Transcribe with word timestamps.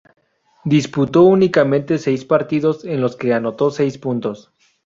Disputó 0.65 1.21
únicamente 1.25 1.99
seis 1.99 2.25
partidos 2.25 2.85
en 2.85 3.01
los 3.01 3.15
que 3.15 3.33
anotó 3.35 3.69
seis 3.69 3.99
puntos. 3.99 4.51